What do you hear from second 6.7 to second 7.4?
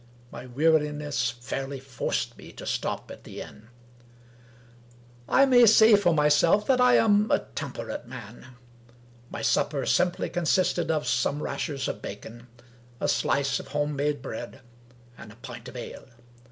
I am a